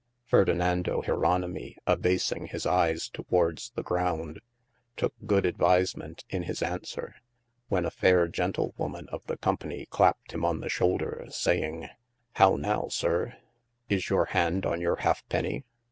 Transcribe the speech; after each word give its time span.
Ferdinando 0.25 1.03
Jeronimi 1.03 1.77
abasing 1.85 2.47
his 2.47 2.65
eyes 2.65 3.07
towardes 3.07 3.71
the 3.75 3.83
ground, 3.83 4.41
toke 4.97 5.13
good 5.27 5.45
advisement 5.45 6.25
in 6.27 6.41
his 6.41 6.63
aunswere, 6.63 7.13
when 7.67 7.85
a 7.85 7.91
fayre 7.91 8.27
gentlewoman 8.27 9.07
of 9.09 9.21
the 9.27 9.37
company 9.37 9.85
clapped 9.91 10.31
him 10.33 10.43
on 10.43 10.59
the 10.59 10.69
shoulder, 10.69 11.23
saying, 11.29 11.87
how 12.37 12.55
now 12.55 12.87
sir, 12.87 13.37
is 13.89 14.09
your 14.09 14.25
hand 14.25 14.65
on 14.65 14.81
your 14.81 14.95
halfpeny 14.95 15.65